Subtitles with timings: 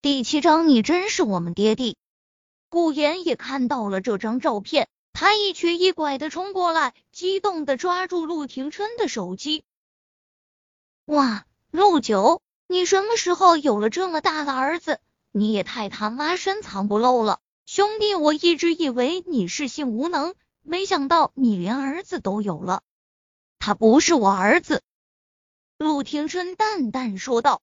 [0.00, 1.96] 第七章，你真是我们爹地。
[2.68, 9.64] 顾言也看到了这张照片，他一瘸一拐的冲过来，激动的抓住陆廷琛的手机。
[11.06, 15.00] 哇，陆九，你什么时候有了这么大的儿子？
[15.32, 22.82] 你也太他妈深藏不露了，兄弟，我一直以为你是性无能，没想到你连儿子都有了。
[23.58, 24.80] 他不是我儿子。
[25.76, 27.62] 陆廷琛淡淡说道：“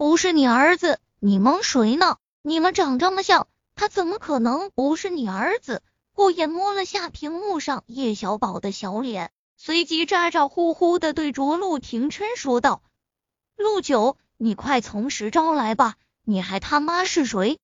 [0.00, 2.16] 不是你儿子，你蒙谁呢？
[2.40, 5.82] 你们长这么像，他怎么可能不是你儿子？”
[6.16, 9.30] 顾言摸了下屏幕上叶小宝的小脸。
[9.58, 12.82] 随即咋咋呼呼的对着陆廷琛说道
[13.58, 15.96] ：“陆九，你快从实招来吧！
[16.24, 17.58] 你还他妈是谁？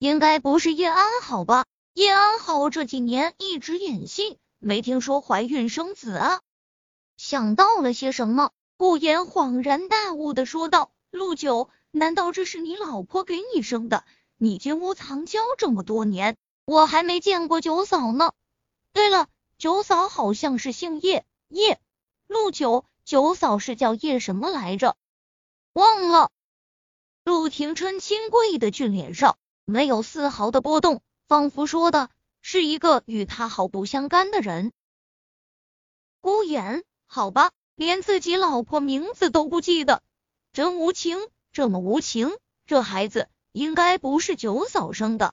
[0.00, 1.64] 应该不是叶安好吧？
[1.94, 6.40] 叶安好这几年一直演戏，没听说怀孕生子啊！”
[7.16, 14.04] 想到了些什么，顾言恍然大悟的说道：“陆九，难道这是你老婆给你生的？
[14.36, 18.32] 你金屋藏娇这么多年，我还没见过九嫂呢。
[18.92, 19.28] 对了。”
[19.58, 21.80] 九嫂好像是姓叶，叶
[22.26, 24.96] 陆九，九嫂是叫叶什么来着？
[25.72, 26.32] 忘了。
[27.22, 34.72] 陆廷琛清贵的俊脸上没有丝毫的波动，仿佛说的是一个与他毫不相干的人。
[36.20, 40.02] 孤眼，好吧，连自己老婆名字都不记得，
[40.52, 41.16] 真无情，
[41.52, 42.30] 这么无情，
[42.66, 45.32] 这孩子应该不是九嫂生的。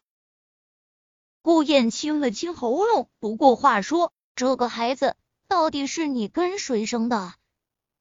[1.42, 4.14] 顾燕清了清喉咙，不过话说。
[4.36, 5.18] 这个孩子
[5.50, 7.34] 到底是你跟谁生的？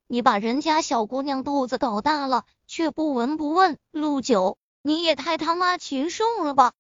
[0.06, 3.77] 你把人家小姑娘肚子搞大了，却不闻不问。
[3.91, 6.74] 陆九，你也太他妈禽兽了吧！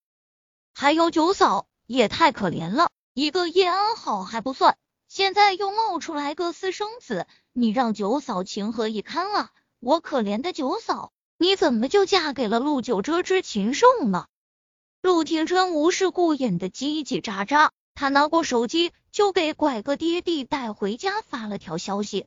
[0.72, 4.78] 还有九嫂也太可怜了，一个叶安好还不算，
[5.08, 9.50] 现在又冒出来个私生子，你让九嫂情何以堪啊！
[9.80, 14.26] 我可怜的九嫂，你怎么就嫁给了陆九这只禽兽呢？
[15.00, 17.70] 陆廷琛无视顾衍的叽叽喳喳。
[17.94, 22.26] 他拿过手机，就给拐个爹地带回家发了条消息：“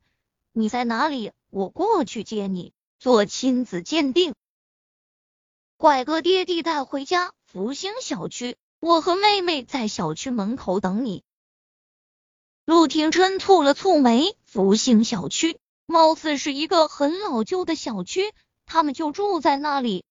[0.52, 1.32] 你在哪里？
[1.50, 4.34] 我过去接你，做亲子鉴定。”
[5.78, 11.24] 拐个爹地带回家，福星小区，我和妹妹在小区门口等你。
[12.66, 15.58] 陆廷琛蹙了蹙眉，福星小区
[15.92, 18.34] 貌似是一个很老旧的小区，
[18.66, 20.04] 他们就住在那里。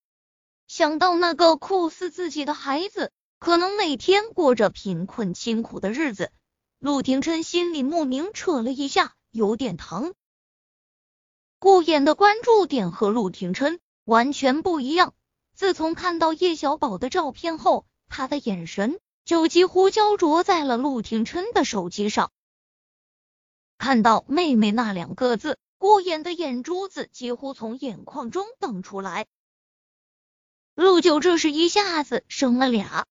[0.67, 3.11] 想到那个酷似自己的孩子。
[3.43, 6.31] 可能每天过着贫困清苦的日子，
[6.77, 10.13] 陆廷琛心里莫名扯了一下，有点疼。
[11.57, 15.15] 顾衍的关注点和陆廷琛完全不一样。
[15.55, 22.31] 自从看到叶小宝的照片后，他的眼神就几乎焦灼在了陆廷琛的手机上。
[23.79, 29.25] 看到妹妹那两个字，顾衍的眼珠子几乎从眼眶中瞪出来。
[30.75, 33.07] 陆九这是一下子生了俩。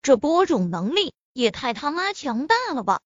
[0.00, 3.02] 这播种能力也太他妈强大了吧！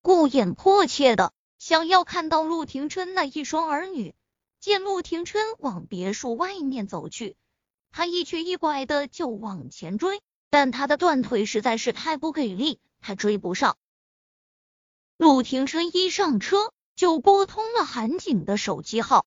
[0.00, 4.14] 顾衍迫切的想要看到陆廷琛那一双儿女。
[4.58, 7.36] 见陆廷琛往别墅外面走去，
[7.92, 13.76] 他一瘸一拐的就往前追，但他的断腿实在是太不给力，他追不上。
[15.18, 19.26] 陆廷琛一上车就拨通了韩景的手机号。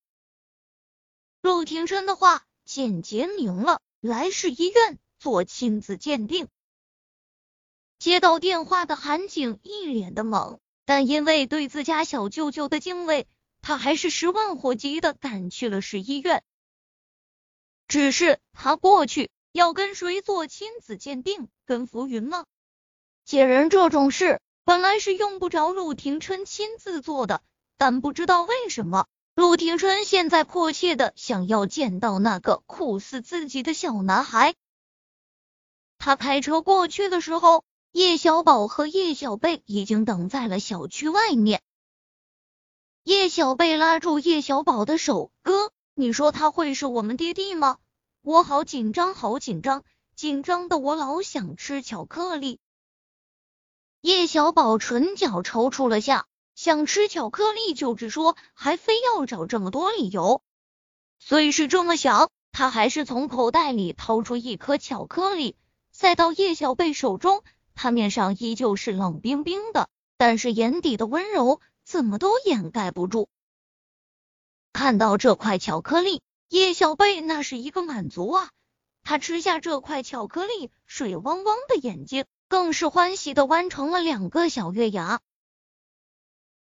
[1.41, 6.47] 陆廷琛的话简洁明了，来市医院做亲子鉴定。
[8.00, 13.28] 接到电话的韩景一脸的懵，但因为对自家小舅舅的敬畏，
[13.61, 16.44] 他还是十万火急的赶去了市医院。
[17.88, 21.47] 只是他过去要跟谁做亲子鉴定？
[21.66, 22.45] 跟浮云吗？
[23.25, 27.41] 接人这种事本来是用不着陆廷琛亲自做的，
[27.77, 34.55] 但不知道为什么，陆廷琛现在迫切的想要见到那个酷似自己的小男孩。
[35.97, 37.63] 他开车过去的时候。
[37.93, 41.63] 叶小宝和叶小贝已经等在了小区外面。
[43.03, 47.79] 叶小贝拉住叶小宝的手：“哥，你说他会是我们爹地吗？
[48.21, 49.84] 我好紧张，好紧张，
[50.16, 52.59] 紧张的我老想吃巧克力。”
[54.02, 60.41] 叶小宝唇角抽搐了下，想吃巧克力就直说，还非要找这么多理由。
[61.19, 65.55] 虽是这么想，他还是从口袋里掏出一颗巧克力，
[65.91, 67.43] 塞到叶小贝手中。
[67.75, 69.87] 他面上依旧是冷冰冰的，
[70.17, 73.29] 但是眼底的温柔怎么都掩盖不住。
[74.73, 78.49] 看到这块巧克力，叶小贝那是一个满足啊！
[79.03, 85.19] 他吃下这块巧克力，水汪汪的眼睛更是欢喜的弯成了两个小月牙。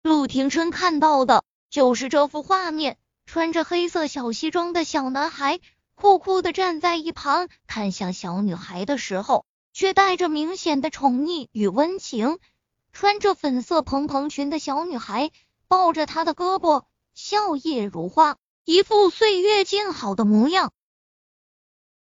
[0.04, 5.62] 陆廷琛看到的就是这幅画面：穿着黑色小西装的小男孩，
[5.96, 12.38] 酷酷的站在一旁，看向小女孩的时候，却带着明显的宠溺与温情。
[12.92, 15.32] 穿着粉色蓬蓬裙的小女孩
[15.70, 16.84] 抱着他的胳膊，
[17.16, 18.36] 笑靥如花，
[18.66, 20.74] 一副岁月静好的模样。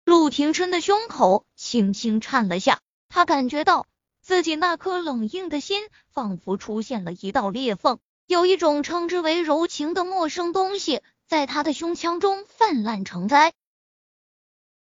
[0.06, 2.80] 陆廷琛的胸口轻轻颤了下，
[3.10, 3.86] 他感觉到
[4.22, 13.52] 自己那颗冷硬的心仿佛出现了一道裂缝，有一种称之为柔情的陌生东西在他的胸腔中泛滥成灾。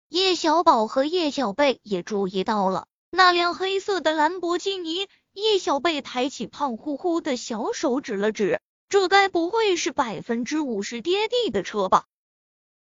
[0.10, 12.04] 叶小宝和叶小贝也注意到了那辆黑色的兰博基尼，叶小贝抬起胖乎乎的小手指了指，这该不会是百分之五十爹地的车吧？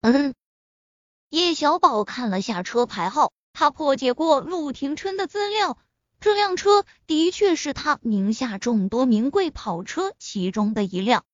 [0.00, 0.34] 嗯。
[1.28, 5.76] 叶小宝看了下车牌号，他破解过陆廷琛的资料，
[6.20, 11.24] 这辆车的确是他名下众多名贵跑车其中的一辆。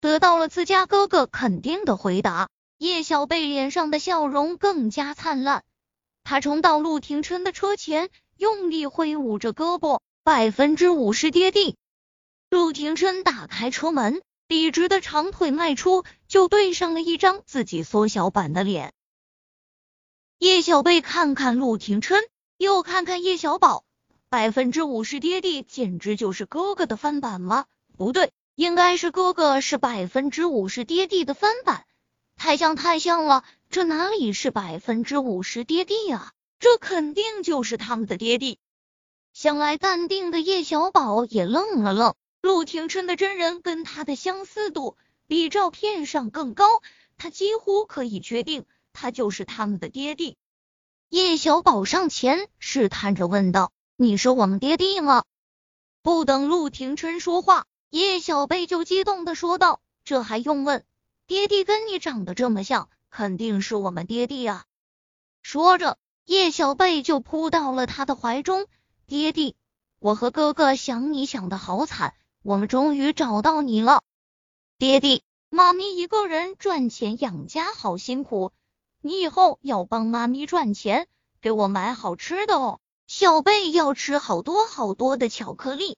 [0.00, 5.64] 得到了自家哥哥肯定的回答，叶小贝脸上的笑容更加灿烂。
[6.24, 11.76] 他冲到陆廷琛的车前，用力挥舞着胳膊，百分之五十跌地。
[12.50, 14.22] 陆廷琛打开车门。
[14.46, 18.94] 笔直的长腿迈出，就对上了一张自己缩小版的脸。
[20.38, 22.18] 叶小贝看看陆廷琛，
[22.58, 23.84] 又看看叶小宝，
[24.28, 27.66] 百分之五十爹地简直就是哥哥的翻版吗？
[27.96, 31.86] 不对，应该是哥哥是百分之五十爹地的翻版，
[32.34, 36.32] 太像太像了，这哪里是百分之五十爹地啊？
[36.58, 38.58] 这肯定就是他们的爹地。
[39.32, 42.16] 向来淡定的叶小宝也愣了愣。
[42.42, 44.96] 陆廷琛的真人跟他的相似度
[45.28, 46.82] 比照片上更高，
[47.16, 50.36] 他几乎可以确定他就是他们的爹地。
[51.08, 55.24] 叶小宝上前试探着问道：“你是我们爹地吗？”
[56.02, 60.84] 不等陆廷琛说话，叶小贝就激动的说道：“这还用问？
[61.26, 64.64] 爹地跟你长得这么像，肯定是我们爹地啊！”
[65.42, 68.66] 说着，叶小贝就扑到了他的怀中
[69.06, 69.56] ：“爹地，
[69.98, 72.14] 我和哥哥想你想的好惨。”
[72.44, 74.04] 我们终于找到你了，
[74.78, 78.52] 爹地，妈咪一个人赚钱养家好辛苦，
[79.00, 81.06] 你以后要帮妈咪赚钱，
[81.40, 82.80] 给我买好吃的哦。
[83.06, 85.96] 小贝要吃好多好多的巧克力。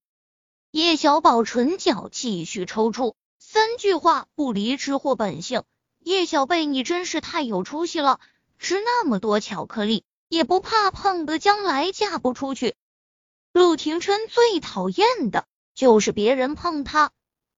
[0.70, 5.64] 叶小宝唇角继续抽搐，三句话不离吃货本性。
[5.99, 8.20] 叶小贝，你真是太有出息了，
[8.58, 12.75] 吃那么多巧克力，也不怕胖的将来嫁不出去。
[13.52, 15.47] 陆廷琛最讨厌的。
[15.73, 17.11] 就是别人碰他，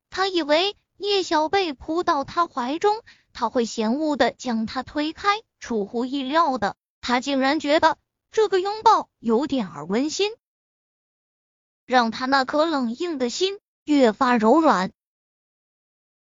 [0.09, 3.03] 他以为叶小贝扑到他怀中，
[3.33, 5.43] 他会嫌恶的将他推开。
[5.59, 7.97] 出乎意料的，他竟然觉得
[8.31, 10.33] 这个拥抱有点儿温馨，
[11.87, 14.93] 让他那颗冷硬的心越发柔软。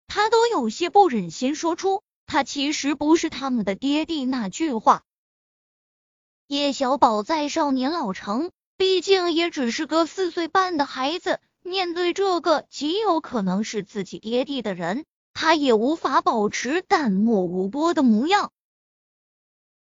[0.07, 5.03] 他都有些不忍心说出“他其实不是他们的爹地”那句话。
[6.47, 11.41] 叶小宝在少年老成，毕竟也只是个四岁半的孩子。
[11.63, 18.53] 面对这个极有可能是自己爹地的人，他也无法保持淡漠无波的模样。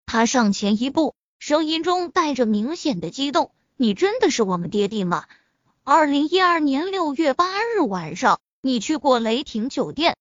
[0.05, 5.27] 他上前一步，声音中带着明显的激动：“你真的是我们爹地吗？
[5.85, 10.17] 二零一二年六月八日晚上，你去过雷霆酒店，